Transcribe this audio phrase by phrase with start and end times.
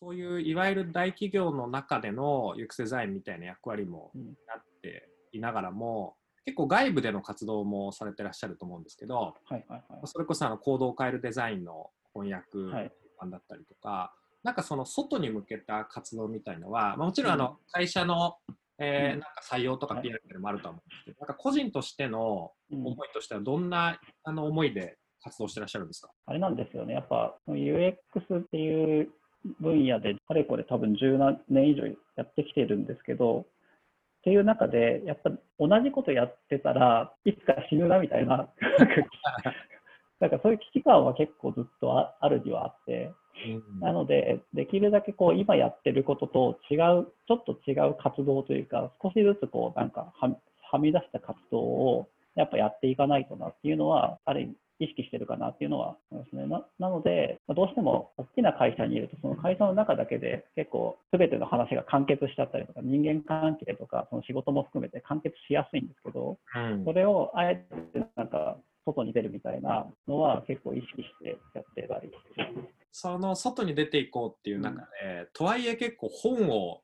[0.00, 4.22] そういういわゆる大企業の中での UX デザインみたいな役割もうん。
[4.46, 9.82] なっていながらも、結構外部での活動もされてらっしゃると思うんですけど、はいはいはい。
[10.04, 12.92] それこそあの行動を変えるデザインの翻訳はい。
[13.20, 14.14] 版だったりとか、
[14.44, 18.36] なんかその外に向けた活動みたいのは、まあ、もちろんあの会社の、
[18.78, 19.20] えーうん。
[19.20, 20.04] なんか採用とかはい。
[20.04, 22.86] PR でもあるとは思うんですけど、なんか個人としてのうん。
[22.86, 27.96] 思いとしてはどんなあの思いで活動してらっしゃるんですか、あれなんですよね、やっぱ UX
[28.38, 29.10] っていう
[29.60, 33.44] 分野で、かれこれ多分10何年以上やってきてるんですけど、っ
[34.22, 38.48] ていう中で、やっぱ同じことやってたらいつか死ぬなみたいな、
[40.20, 43.12] なんかそういう危機感は結構ずっとああるにはあって、
[43.80, 50.36] なので、できるだけこう今やってることと違う、ちょっと違う活動というか、少しずつこうなんかは
[50.70, 56.46] はみ出した活動をやっぱやっていかないとなっていうのは、ある意味意識してるかなっていうのは思いますね。
[56.46, 66.84] ななので、まあどうしても大きな会社にいると、その会社の中だけで結構全ての話が完結しちゃったりとか、人間関係とか、その仕事も含めて完結しやすいんですけど、うん。
[66.84, 67.56] それをあえ
[67.92, 72.10] てなんか外に出るみたいなのは結構意識してやってたり。
[72.90, 76.82] その外に出ていこうっていう中で、とはいえ結構本を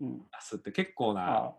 [0.00, 1.54] うん、出すって結構なあ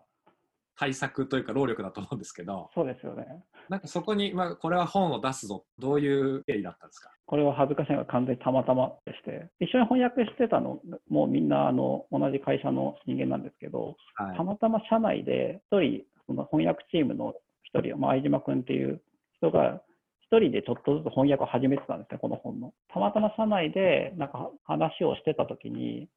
[0.78, 3.26] 対策というか労力だと思うんですけど、そうですよね。
[3.68, 7.12] なんかそこに、まあ、これは本を出すぞ、どういう経緯だったんですか？
[7.26, 17.34] これは恥ずかしいのが完全にたまたまでして、一緒に翻訳してたのもうみんなあの同じ会社の人間なんですけど、はいたまたま社内で一人、その翻訳チームの
[17.64, 19.02] 一人、まあ、相島君っていう
[19.40, 19.82] 人が、
[20.30, 22.74] 一人でちょっとずつ翻訳を始めてたんですね、この本の。
[22.94, 26.08] たまたま社内でなんか話をしてたときに、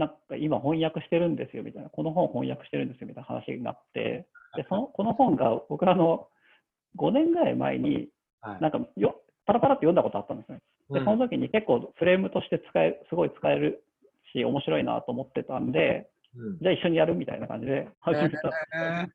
[0.00, 6.28] なんか今翻訳してるんですよみたいな、この本翻訳してるんですよみたいな話になって、でそのこの本が僕らの
[6.96, 8.08] 5年ぐらい前に、
[8.40, 10.60] はいなんかよパラパラって読んだことあったんですね。
[10.90, 13.84] で、うんその時に結構フレームとして使え、すごい使える
[14.32, 18.50] し、面白いなと思ってたんで、うんじゃあ一緒にやるみたいな感じで始めた。
[18.74, 19.08] えー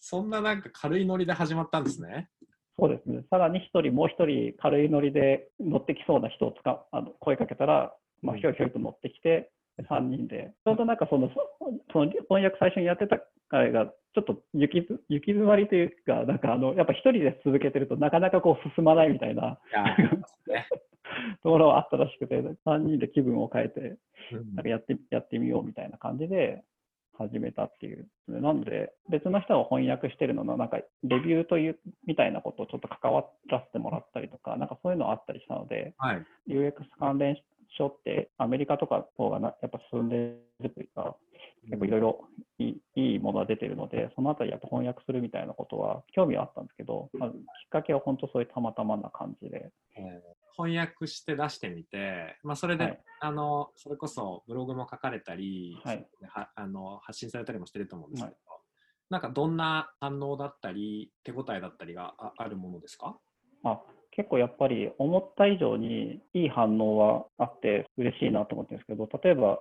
[0.00, 2.30] そんななんか軽いノリで始まったんですね。
[2.78, 3.22] そうですね。
[3.28, 7.92] さらに一人、もう一人軽いノリで乗ってきそうな人を使うあの声かけたら、
[8.22, 9.50] まあ、ひょいひょいと乗ってきて、
[9.82, 11.34] 3人で、ちょうどなんかその、そ
[11.92, 13.18] その翻訳最初にやってた
[13.48, 19.58] 彼が、ちょっと行きづ行き詰まりというか、なんかあの、やっぱ一人で続けてるとなかなかこう進まないみたいな
[21.42, 26.62] ところはあったらしくて、3人で気分を変えて、うんなんかやってやってみようみたいな感じで
[27.20, 28.08] 始めたっていう。
[28.28, 36.24] なので、別の人が翻訳してるのの、なんかレビューというみたいなことをちょっと関わらせてもらったりとか、なんかそういうのあったりしたので、はい。
[36.48, 37.36] UX 関連
[37.76, 41.16] 書ってアメリカとかの方がなやっぱ進んでるというか、
[41.64, 47.36] 結構いろいろいいいいものが出てるので、そのあたりやっぱ翻訳するみたいなことは興味はあったんですけど、まあ、きっ
[47.70, 49.72] かけは本当そういうたまたまな感じで。
[49.96, 50.20] えー
[50.56, 53.00] 翻訳して出してみて、まあ、それで、はい。
[53.20, 56.06] あのそれこそブログも書かれたり、はい。
[56.28, 58.36] はあの発信されたりもしてると思うんですけど、
[59.08, 63.16] なんかどんな反応だったり手応えだったりがああるものですか？
[63.64, 63.80] あ
[64.12, 69.60] 結構やっぱり思った以上にいい反応はあって嬉しいなと思ってるんですけど、例えば、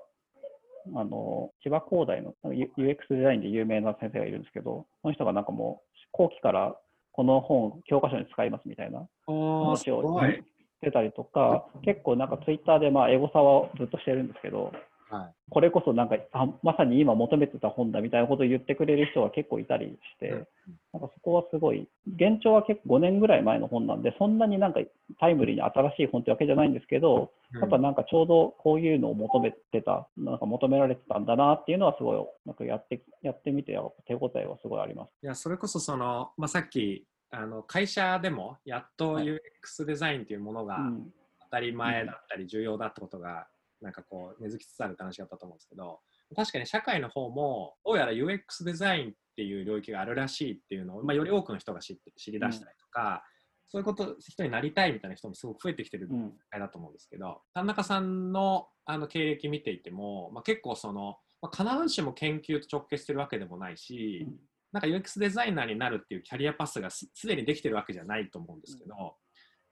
[0.96, 6.76] あの千葉工大の UX デザインで有名な先生がいるんですけど、その人がなんかもう後期から
[7.12, 10.44] この本教科書に使いますみたいなお話をし
[10.82, 14.72] てたりとか、結構なんかツイッターでまあエゴサをずっとしてるんですけど、
[15.10, 15.34] はい。
[15.50, 20.48] これこそなんかあまさに今求めてた本だみたいなことを言ってくれる人が結構いたりして、うん。
[20.94, 24.80] なんかそこはすごい、現状は結構5年ぐらい前の本なんで、そんなになんか
[25.20, 35.10] タイムリーに新しい本ってわけじゃないんですけど、やっぱなんかちょうどこういうのを求めてた、なんか求められてたんだなっていうのはすごい、なんかやってやってみて手応えはすごいあります。
[35.24, 39.26] いやそれこそその、まあ、さっきあの会社でもやっとはい。
[39.26, 41.14] UX デザインというものがうん。
[41.52, 43.48] 当たり前だったり重要だってことが
[43.82, 46.00] なんかこう根付きつつあるって話だったと思うんですけど
[46.36, 53.24] 確かに社会の方もどうやら UX デザインっていう領域があるらしいっていうのを、まあ、より多くの人が知って知り出したりとか、
[53.70, 56.34] そういうこと人になりたいみたいな人もすごく増えてきてるうん。
[56.50, 64.36] 会だと思うんですけど田中さんのあの経歴見ていても、まあ、結構その、まあ、必ずしも研究と直結してるわけでもないし、うん。
[64.72, 69.16] なんか UX デザイナーになるっていうキャリアパスがすすでにできてるわけじゃないと思うんですけど、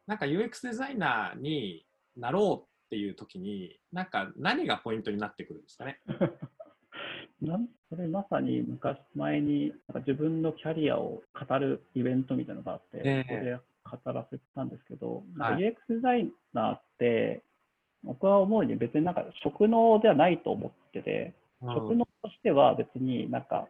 [0.05, 5.99] なんか UX デザイナーになろうっていう時になんか何がポイントになってくるんですかね？
[7.41, 13.29] なんそれまさに昔前になんか自分のキャリアを語るイベントみたいなのがあって、ええ。
[13.29, 13.57] それで
[14.03, 15.63] 語らせたんですけど、はい。
[15.63, 17.43] UX デザイナーって、
[18.03, 23.67] 僕は思うに別になんか職能ではないと思ってて、職能としては別になんか、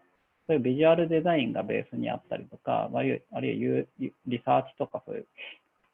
[0.48, 3.86] そういうビジュアルデザインがベースにあったりとか、あるいはあるいは
[4.26, 5.28] リサーチとかそういう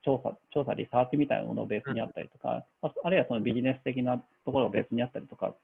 [0.04, 5.56] 調査、調査、リサーチみたいなものをベースにあったりとか、ああるいはそのビジネス的なところがベースにあったりとか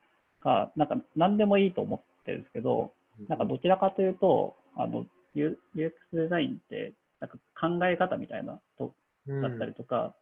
[0.44, 2.92] が、なんか何でもいいと思ってるんですけど、
[3.28, 5.06] なんかどちらかというと、あの
[5.36, 8.94] UX デザインって、なんか考え方みたいなと
[9.28, 10.16] うんだったりとか、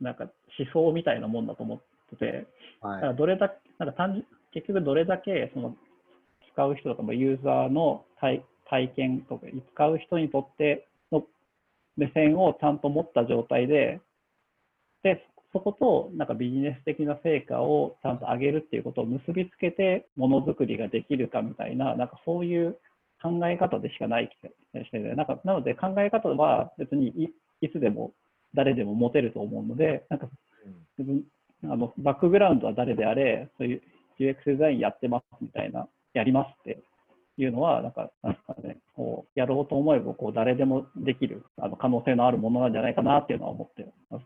[0.00, 0.24] なんか
[0.58, 1.80] 思想みたいなもんだと思っ
[2.10, 2.46] てて、
[2.80, 3.00] はい。
[3.00, 5.74] だからどれだけ、なんか単純結局どれだけその
[6.52, 10.91] 使う人とかもユーザーの体体験とか、使う人にとっての
[11.96, 14.00] 目線をちゃんと持った状態で、
[15.02, 22.78] で、そことなんかビジネス的な成果をちゃんと上げるっていうことを結びつけてものづくりができるかみたいな、なんかそういう
[23.22, 27.28] 考え方でしかない気がして、なんかなので考え方は別にい
[27.60, 28.12] いつでも
[28.54, 30.28] 誰でも持てると思うので、なんか
[31.64, 33.82] あのバックグラウンドは誰であれ、そういう
[34.18, 36.82] UX デザインやってますみたいな、やりますって
[37.36, 44.22] いうのは、なんか、なんですかね、こうやろうと思えばこう誰でもできるあの可能性のあるものなんじゃないかなっていうのは思ってます。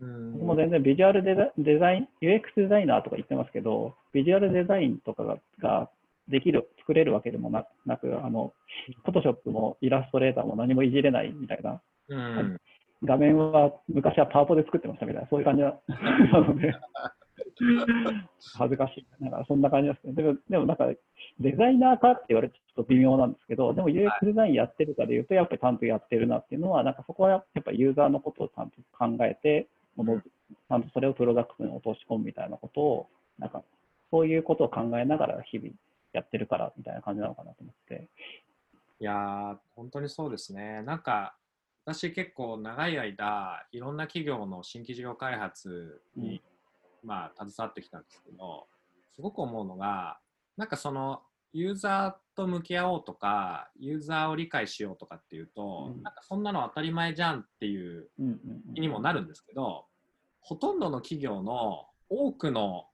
[0.00, 5.90] うん僕も全然ビジュアルデザデザイン、UX デザイナーとか言ってますけど、ビジュアルデザインとかがが
[6.28, 8.52] できる、作れるわけでもななく、あの、
[9.04, 12.58] フォトショップもイラストレーターも何もいじれないみたいな、うん
[13.04, 15.74] 画面は昔はパワポで作ってましたみたいな、そういう感じな
[16.32, 16.74] なので、
[18.56, 19.06] 恥ずかしい。
[19.20, 20.14] なんかそんな感じですね。
[20.14, 20.86] でも、でもなんか、
[21.40, 33.06] デザイナーかって言われてちょっと微妙なんですけど、でも UX デザインやってるかで言うと、やっぱりちゃんとやってるなっていうのは、なんかそこはやっぱりユーザーのことをちゃんと考えて、ものちゃんとそれをプロダクトに落とし込むみたいなことを、
[33.38, 33.62] なんか、
[34.10, 35.70] そういうことを考えながら日々
[36.12, 38.08] やってるからみたいな感じなのかなと思って。
[39.00, 40.82] いやー、本当にそうですね。
[40.82, 41.36] なんか、
[41.84, 46.42] 私結構長い間、いろんな企業の新規事業開発に、
[47.02, 48.66] まあ、携わってきたんですけど、
[49.14, 50.18] すごく思うのが、
[50.56, 51.22] なんかその、
[51.52, 56.02] ユーザーと向き合おうとか、ユーザーを理解しようとかっていうと、うん。
[56.02, 58.08] なんかそんなの当たり前じゃんっていう
[58.74, 59.86] 気にもなるんですけど、
[60.40, 62.86] ほとんどの企業の多くの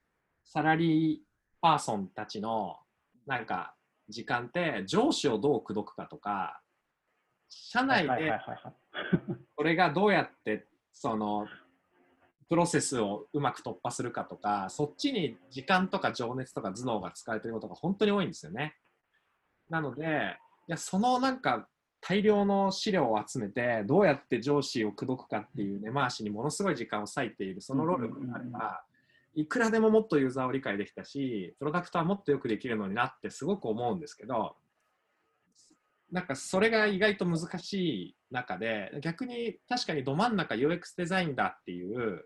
[0.44, 1.18] サラリー
[1.60, 2.78] パーソンたちの
[3.26, 3.74] なんか
[4.08, 6.60] 時間って上司をどう口説くかとか
[7.48, 8.32] 社内で
[9.54, 11.46] これがどうやってその
[12.54, 18.76] プロセスをうまく突破するかとかそっちに時間とか情熱とか頭脳が使われてることが本当に多いんですよね。
[19.68, 20.36] なので
[20.68, 21.66] いやそのなんか
[22.00, 28.84] 大量の資料を集めてどうやって上司を口説くかっていう根回しにものすごい時間を割いているその労力があれば
[29.34, 34.54] いくらでももっとユーザーを理解できたしプロダクトはもっとよくできるのになってすごく思うんですけど
[36.12, 42.24] なんかそれが意外と難しい中で逆に確かにど真ん中 UX デザインだっていう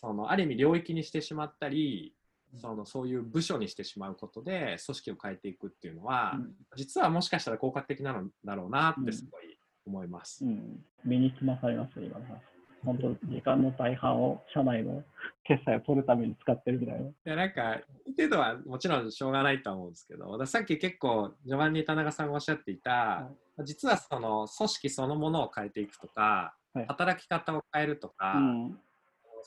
[0.00, 2.14] そのある意味領域にしてしまったり
[2.56, 6.54] そのそういう部署にしてしまうことで組織を変えていくっていうのは、うん。
[6.76, 10.44] 実はもしかしたら効果的なのだろうなってすごい思います。
[10.44, 12.40] うん、身につまされますよ、今の話。
[12.84, 15.02] 本当、時間の大半を社内の
[15.44, 17.10] 決済を取るために使ってるみたいな。
[17.24, 17.80] でなんか、
[18.16, 23.28] 程度はもちろんしょうがないとは思うんですけど、私さっき結構序盤に田中さんがおっしゃっていた、
[23.64, 26.86] 実はその組織そのものを変えていくとか、はい。
[26.86, 28.78] 働き方を変えるとか、うん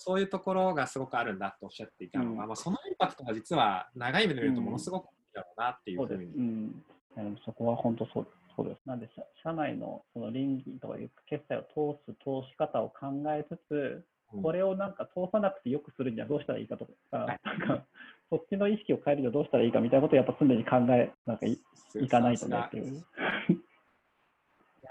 [0.03, 6.07] そういうところがすごくあるんだとおっしゃっていたのが、うんまあ、そのインパクトが実は長い目で見るとものすごく大きいだろうなっていそう。
[6.07, 6.25] ふうに。
[6.25, 6.83] うん。
[7.15, 8.81] いやでもそこは本当そうそうです。
[8.85, 14.03] なんで社、社内のその倫理とかいう決済を通す通し方を考えつつ、
[14.33, 17.83] うんこれをなんか通さなくてよくするにはどうしたらいいかとか、はいなんか
[18.29, 21.59] そっちの意識を変えるにはどうしたらいいかみたいなことをやっぱ常に考えなんかい
[22.01, 23.05] いかないとねっていう。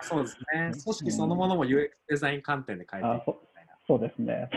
[0.02, 0.72] そうですね。
[0.72, 3.72] 組織そのものも UX デザイン観点で変えていくみたいな。
[3.86, 4.50] そうですね。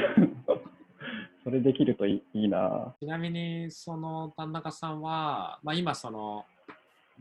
[1.43, 2.95] それできるといいいいな。
[2.99, 6.45] ちなみに、その田中さんは、まあ、今、その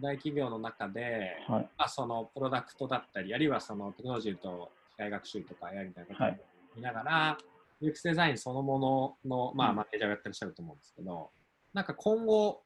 [0.01, 1.69] 大企業の中で、はい。
[1.77, 6.41] まあ、そのプロダクトだったり、あるいはそのテクノロジーと機械学習とか AI みたいなことをはい
[6.77, 7.39] 見ながら、
[7.83, 11.31] UX デザインそのものの、まあ、うんマネージャーをやってらっしゃると思うんですけど、
[11.75, 12.63] なんか今後、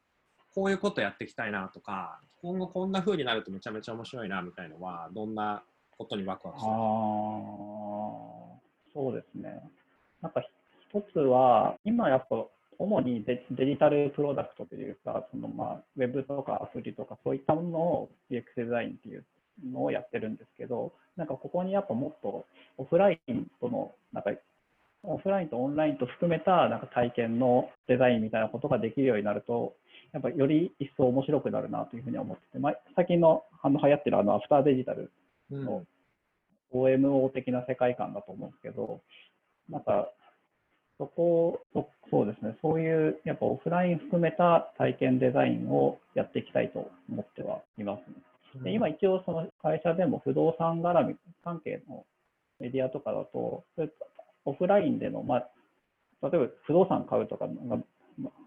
[0.55, 5.63] こういうことやっていきたいなとか、今後こんな風になるとめちゃめちゃ面白いなみたいのは、どんな
[5.99, 6.77] ことにワクワクしてる
[8.93, 9.63] そうですね。
[10.23, 10.43] なんか
[10.91, 12.47] 一つは、今やっぱ
[12.79, 19.25] 主にデデジタルプロダクトというか、そのまあウェブとかアプリとかそういったものを UX デザインっていう
[19.65, 22.45] のをやってるんですけど、なんかここにやっぱもっと
[22.79, 24.31] オフラインとの、なんか
[25.03, 29.75] オフラインとオンラインと含めたなんか体験のデザインみたいなことができるようになると、
[30.13, 35.11] やっぱより一層面白くなるなというふうに思ってて、まあ、最近のあの流行ってるあのアフターデジタル
[35.51, 35.65] うん。
[35.65, 35.83] の
[36.73, 39.01] OMO 的な世界観だと思うんですけど、
[39.71, 40.09] なんか、
[40.99, 48.63] そこそそうですね、そういうやっぱオフライン含めた体験デザインをやっていきたいと思ってはいますね。
[48.63, 52.07] で今一応その会社でも不動産絡み関係の
[52.61, 53.65] メディアとかだと、
[54.45, 55.49] オフラインでの、まあ、
[56.23, 57.77] 例えば不動産買うとか、ま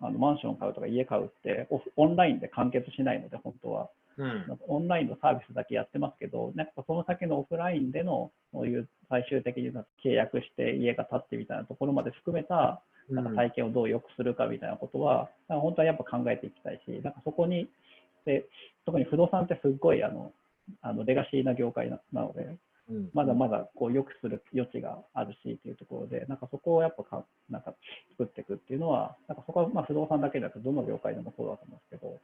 [0.01, 3.89] あのマンション買うとか家買うってオフオンラインで完結しないので、本当は。
[4.19, 4.59] うん。
[4.67, 9.71] オンラインのサービスだけやってますけど、なんかその先のオフラインでの、そういう最終的に
[10.03, 17.69] 契約して家が建ってみたいなところまで含めた、なんか体験をどう良くするかみたいなことは、なんか本当はやっぱ考えていきたいし、なんかそこに、
[18.25, 18.45] で
[18.85, 20.33] 特に不動産ってすっごいあの
[20.81, 22.57] あのレガシーな業界ななので、
[22.89, 23.09] うん。
[23.13, 27.73] まだまだこう良くする余地があるしっていうところで、なんかそこをやっぱかなんか
[28.17, 32.19] 作っていくっていうのは、なんかそこはまあ不動産だけじゃなくて、どの業界でもそうだと思うんですけど、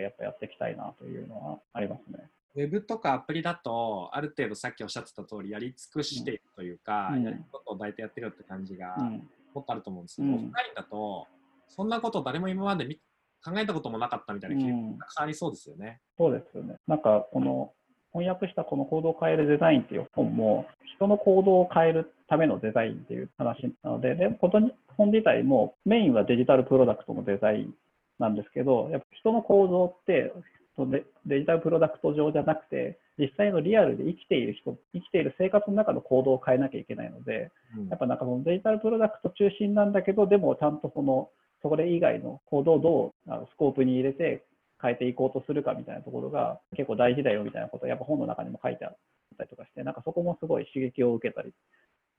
[0.00, 2.28] かやっぱやっていきたいなというのはありますね。
[2.56, 11.26] ウェブとかアプリだと、ある程度さっきおっしゃってた通り、やり尽くしているというか、うんやることを大体やってるって感じがうんもっとあると思うんですけど、うんオフラインだと、
[11.68, 12.96] そんなこと誰も今まで見
[13.44, 16.00] 考えたこともなかったみたいな経験たくさんありそうですよね。
[16.18, 16.76] そうですよね。
[16.86, 17.72] なんかこの
[18.12, 20.66] 翻訳したこの行動を変えるデザインっていう本も
[20.96, 27.74] 人の行動を変えるためのデザインっていう話なので、でこの本自体もメインはデジタルプロダクトのデザイン
[28.20, 30.32] なんですけど、やっぱ人の行動って
[30.78, 41.30] デデジタルプロダクト上じゃなくて、実際のリアルで生きている人、生きている生活の中の行動を変えなきゃいけないので、うんやっぱなんかそのデジタルプロダクト中心なんだけど、でもちゃんとその
[41.62, 42.78] それ以外の行動を
[43.26, 44.44] どうスコープに入れて
[44.80, 48.96] 変えていこうとするかみたいなところが結構大事だよみたいなことをやっぱ本の中にも書いてあっ
[49.36, 51.52] たりとかして、なんかそこもすごい刺激を受けたり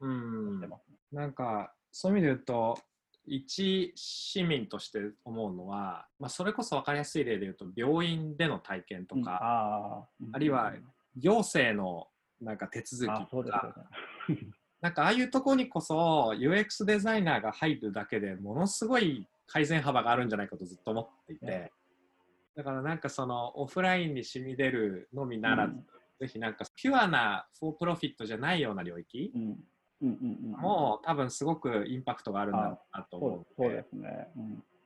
[0.01, 0.97] うんしてますね。
[1.11, 2.79] なんかそういう意味で言うと
[3.33, 9.23] 一市民として思うのは、まあ、それこそ分かりやすい例で言うと病院での体験とうん。
[9.23, 10.29] か、あー。
[10.33, 10.73] あるいは
[11.15, 12.07] 行政の
[12.41, 13.75] なんか手続あきとか
[14.27, 14.37] ね。
[14.81, 21.71] なんかああいうところにこそ UX デザイナーが入るだけでものすごい改善幅があるんじゃないかとずっと思っていて、ね
[22.53, 25.85] だからなんかそのオフラインに染み出るのみならず、うん。
[26.19, 29.63] ぜひなんかピュアなフォープロフィットじゃないような領域うん
[30.01, 33.83] うんうんうんも多分すごくインパクトがあるんだろうなと思そううの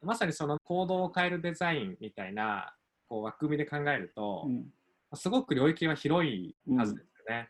[0.01, 2.74] まさにその行動を変えるデザインみたいな
[3.07, 4.65] こう枠組みで考えると、うん。
[5.13, 7.50] すごく領域は広いはずですよね。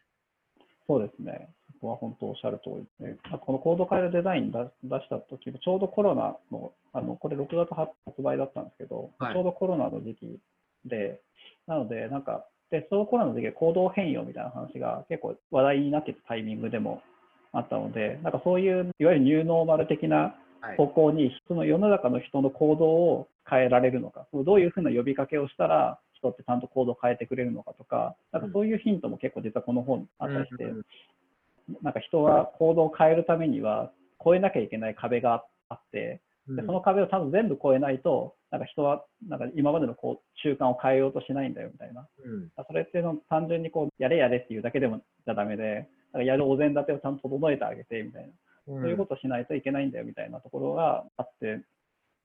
[0.87, 1.49] そうですね。
[1.73, 9.33] そこは本当おっしゃる通りで、あこのコード変えるデザイン出出した時も、ちょうどコロナの、あのこれ6月発売だったんですけど、はい。
[9.33, 10.39] ちょうどコロナの時期
[10.85, 11.21] で、
[11.67, 17.01] なので、なんか、で、そのコロナの時期で行動変容みたいな話が結構話題になってたタイミングでも
[17.57, 20.77] あったので、なんかそういう、いわゆるニューノーマル的なはい。
[20.77, 30.85] 方向に、その世の中の人の行動を変えられるのか、そのどういうふうな呼びかけをしたら、人ってちゃんと行動を変えてくれるのかとか、なんかそういうヒントも結構実はこの本あったりして、うん
[31.81, 33.91] なんか人は行動を変えるためには
[34.23, 36.55] 越えなきゃいけない壁があって、うん。
[36.55, 42.07] でその壁をちゃんと全部越えないと、なんか人はなんか今までのこう習慣を変えようとしないんだよみたいな。
[42.23, 42.49] うん。
[42.67, 45.87] それっていうのを単純にこうやれやれっていうだけでもじゃダメで、
[46.23, 48.27] やるお膳立てをちゃんと整えてあげてみたいな。
[48.27, 48.33] うん
[48.67, 51.61] そういうことをしないといけないんだよみたいなところがあって、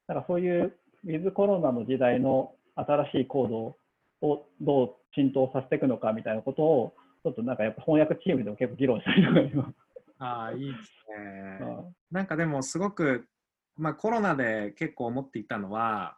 [0.09, 0.73] なんかそういう
[1.05, 3.77] ウィズコロナの時代の新しい行
[4.23, 6.95] 動をどう浸透させていくのかみたいなことを、
[7.25, 9.75] ちょっとなんかやっぱ翻訳チームでも結構議論したりとか今。
[10.19, 10.79] ああ、いいです
[11.11, 11.59] ね。
[11.61, 13.27] うんなんかでもすごく、
[13.77, 16.17] まあ、コロナで結構思っていたのは、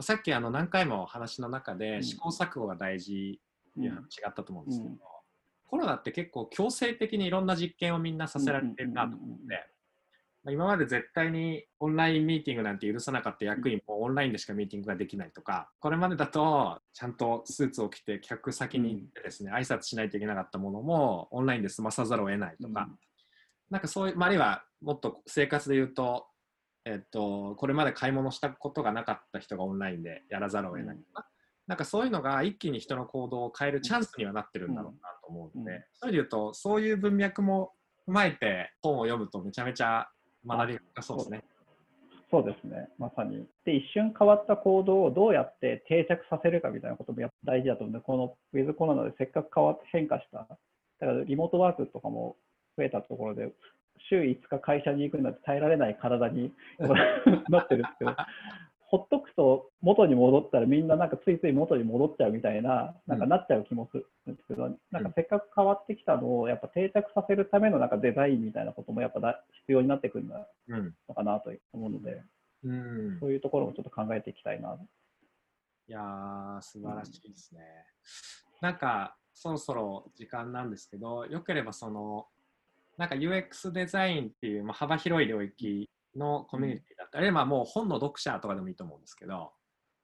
[0.00, 4.98] さっきあの何回も話の中でうん試行錯誤が大事っていう話があったと思うんですけど、うん
[5.72, 22.90] コロナって結構強制的にいろんな実験をみんなさせられてるなと思って、今まで絶対にオンラインミーティングなんて許さなかった役員もオンラインでしかミーティングができないとか、これまでだとちゃんとスーツを着て客先に行ってですね、挨拶しないといけなかったものもオンラインで済まさざるを得ないとか、
[23.70, 26.26] なんかそういう、まあ、あるいはもっと生活で言うと、
[26.84, 31.26] えっと、これまで買い物したことがなかった人がオンラインでやらざるを得ないとか、
[31.66, 35.82] なんかそういうのが一気に人の行動を変えるチャンスにはなってるんだろうなと思うので、うん。
[35.92, 37.72] そういう意味で言うと、そういう文脈も
[38.08, 40.08] 踏まえて本を読むとめちゃめちゃ
[40.46, 41.44] 学びが深そうですね。
[42.32, 43.46] そうですね、まさに。
[43.66, 50.58] で、一瞬変わった行動をどうやって定着させるかみたいなこともやっぱ大事だと思うので、このウィズコロナでせっかく変わって変化した、だか
[51.12, 52.36] らリモートワークとかも
[52.78, 53.52] 増えたところで、
[54.08, 56.54] 週5日会社に行くなんて耐えられない体に
[57.50, 58.16] なってるんですけど、
[58.92, 70.36] ほっとくと元に戻ったらみんななんかついつい元に戻っちゃうみたいな、なんかなっちゃう気もするんですけど、なんかせっかく変わってきたのをやっぱ定着させるためのなんかデザインみたいなこともやっぱだ必要になってくるの
[70.68, 70.94] うん。
[71.14, 72.22] かなと思うので、
[72.64, 73.18] うん。
[73.18, 74.76] そういうところもちょっと考えていきたいな。
[75.88, 77.62] いやー、素晴らしいですね。
[78.60, 82.26] なんか、そろそろ時間なんですけど、よければその、
[82.98, 89.52] なんか UX デザインっていう、まあ、幅広い領域のコミュニティあるいはもう本の読者とかでもいいと思うんですけど、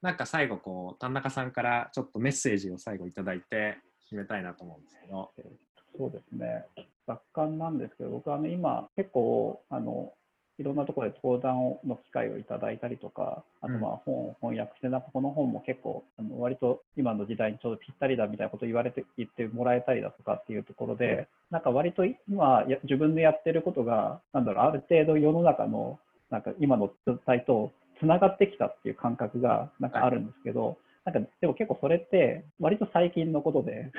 [0.03, 3.79] なんか最後、こう、田中さんからちょっとメッセージを最後いただいて
[4.13, 5.33] 締めたいなと思うんですけど。
[5.97, 6.65] そうですね。
[7.07, 10.13] 雑感なんですけど、僕は、ね、今、結構、あの、
[10.59, 33.91] いろんなところで登壇の機会をいただいたりとか、あとまあ本を翻訳して、なんかこの本も結構、あの割と今の時代にちょうどぴったりだみたいなことを言われて、言ってもらえたりだとかっていうところで、なんか割と今や自分でやってることが、なんだろう、ある程度世の中の、なんか今の状態とつながってきたっていう感覚がなんかあるんですけど、なんかでも結構それって割と最近のことで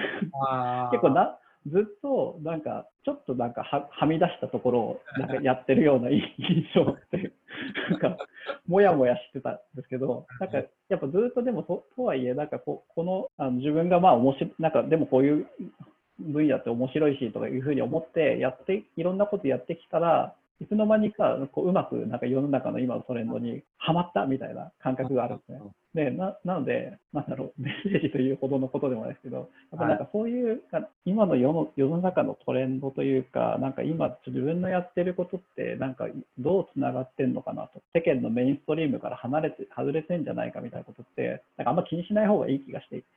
[0.91, 6.21] 結構なずっとなんかちょっとなんかははみ出したところをなんかやってるような印
[6.73, 7.33] 象って
[7.89, 8.17] なんか
[8.67, 15.47] もやもやしてたんですけどなんかやっぱずっとでもととはいえなんかここのあの自分がまあ面白なんかでもこういう
[16.19, 25.59] 分野って面白いしとかいうふうに思ってやっていろんなことやってきたらいつの間にかこううまくなんか世の中の今のトレンドにはまったみたいな感覚があるんですね。
[25.95, 29.47] でななので、なんだろう、 メッセージというほどのことでもないですけど、やっ
[29.79, 43.07] ぱなんかそういう、はい、今の世の世の中のトレンドというか、なんか今、自分のやってることって、なんかどうつながってんのかなと、世間のメインストリームから離れて外れてんじゃないかみたいなことって、なんかあんま気にしない方がいい気がしていて、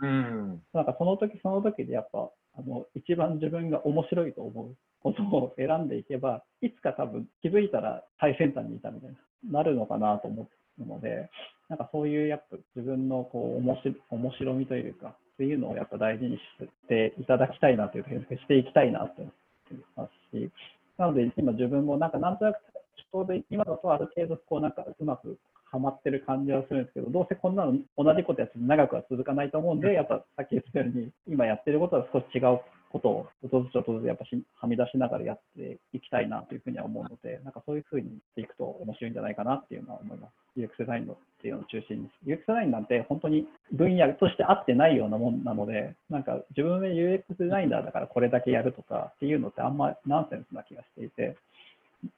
[0.00, 9.10] うん、なんかその時その時でやっぱ、あの一番自分が面白いと思うことを選んでいけば、いつか多分気づいたら最先端にいたみたい
[9.50, 11.30] な、なるのかなと思うので、
[11.68, 16.40] なんかそういうやっぱ自分のこう面白面白みというか、そういうのをやっぱ大事にし
[16.88, 19.32] ていただきたいなというふうにしていきたいなと思っ
[19.68, 20.50] てますし、
[20.98, 22.56] なので今自分もなんかなんとなく
[22.96, 25.38] ちょうど今だとある程度こうなんかうまく
[25.74, 32.60] はまってる感じはするんですけど、どうせこんなの同じことやって長くは続かないと思うんで、やっぱさっき言ったように、今やってることは少し違う
[32.92, 40.32] ことを、ちょっとずつちょっとずつやっぱしはみ出しながらやっていきたいなというふうには思うので、なんかそういうふうにしていくと面白いんじゃないかなっていうのは思います。
[40.56, 42.10] UX デザインのっていうのを中心に。
[42.24, 51.36] UX デザインなんて本当に分野として合ってないようなもんなので、なんか自分で UX デザイナーだからこれだけやるとかっていうのってあんまナンセンスな気がしていて、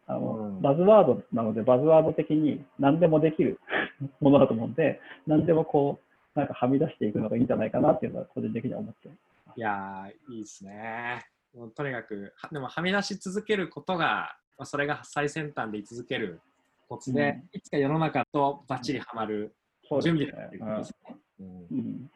[0.07, 3.61] あの、バズワードなので、バズワード的に何でもできる
[4.21, 6.01] ものだと思うんで、何でもこ
[6.35, 11.25] う、なんかはみ出していくのがいいんじゃないかなっていうのは、個人的には思っていやー、いいですね。
[11.55, 16.41] もうとにかく、でもはみ出し続けることが、まあ、それが最先端で居続ける
[16.89, 19.55] コツで、うん、いつか世の中とばっちりはまる
[20.03, 21.17] 準備だっていうことですね。
[21.41, 22.11] うん、うん、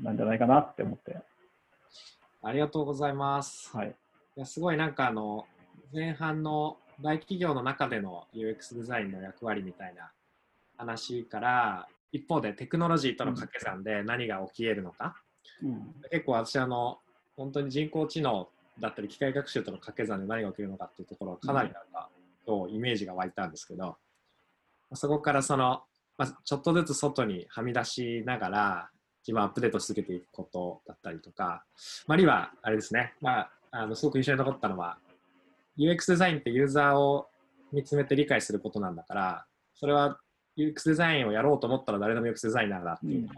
[0.00, 1.18] なんじゃないかなって思って。
[2.42, 3.76] ありがとうございます。
[3.76, 5.46] はい、いやすごいなんかあの
[5.92, 10.10] 前半の大企業の中での UX デザインの役割みたいな
[10.76, 15.16] 話から一方でテクノロジーとの掛け算で何が起きえるのか、
[15.62, 16.98] うん、結構私あの
[17.36, 18.48] 本当に人工知能
[18.80, 22.08] だったり機械学習との掛け算で何が起きるのかっていうところはかなりなんか、
[22.46, 23.96] うん、イメージが湧いたんですけど
[24.94, 25.82] そこからその、
[26.16, 28.90] まあ、ちょっとずつ外にはみ出しながら
[29.26, 31.64] 自分アップデートし続けていくことだったりとか、
[32.06, 34.98] まあ、あるいはあれですね、まあ、あのすごく印象に残ったのは
[35.78, 37.28] UX デザインってユーザーを
[37.72, 40.18] 見つめて理解することなんだから、それは
[40.56, 43.34] UX デザインをやろうと思ったら誰でも UX デザイナーだっていうのを、うん、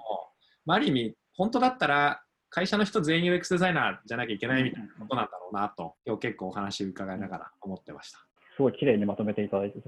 [0.66, 8.18] まあ、ある意味、本当だったら会社の人全員 UX デザイナーじゃなきゃいけないみたいなことなんだろうなと、今日結構お話伺いながら思ってました。
[8.56, 9.82] すごい綺麗にまとめていただいて、 い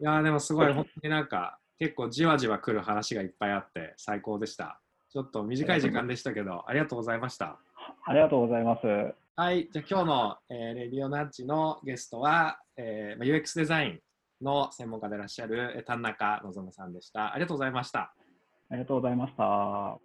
[0.00, 4.80] やでもすごい、本当になんか結構じわじわ来る話がいっぱいあって最高でした。
[5.10, 7.58] ちょっと短い時間でしたけど、ありがとうございました。
[8.04, 9.14] ありがとうございます。
[9.36, 14.00] はい、じゃあ今日の、えー、レディオナッジのゲストは、えー、UX デザイン
[14.40, 17.32] の専門家でいらっしゃる田中望さんでした。
[17.32, 18.14] ありがとうございました。
[18.70, 20.03] ありがとうございました。